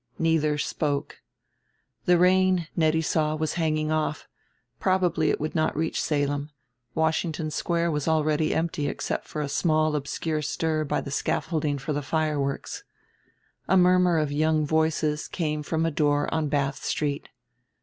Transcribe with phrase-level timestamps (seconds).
[0.17, 1.21] Neither spoke.
[2.05, 4.27] The rain, Nettie saw, was hanging off;
[4.79, 6.49] probably it would not reach Salem,
[6.95, 11.93] Washington Square was already empty except for a small obscure stir by the scaffolding for
[11.93, 12.83] the fireworks.
[13.67, 17.29] A murmur of young voices came from a door on Bath Street.